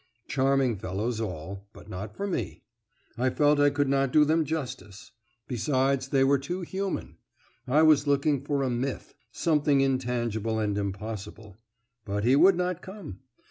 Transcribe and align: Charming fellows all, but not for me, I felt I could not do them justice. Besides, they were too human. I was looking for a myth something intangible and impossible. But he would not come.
Charming 0.27 0.77
fellows 0.77 1.21
all, 1.21 1.67
but 1.73 1.87
not 1.87 2.15
for 2.17 2.25
me, 2.25 2.63
I 3.19 3.29
felt 3.29 3.59
I 3.59 3.69
could 3.69 3.87
not 3.87 4.11
do 4.11 4.25
them 4.25 4.45
justice. 4.45 5.11
Besides, 5.47 6.07
they 6.07 6.23
were 6.23 6.39
too 6.39 6.61
human. 6.61 7.17
I 7.67 7.83
was 7.83 8.07
looking 8.07 8.41
for 8.41 8.63
a 8.63 8.69
myth 8.71 9.13
something 9.31 9.79
intangible 9.81 10.57
and 10.57 10.75
impossible. 10.75 11.57
But 12.03 12.23
he 12.23 12.35
would 12.35 12.55
not 12.55 12.81
come. 12.81 13.19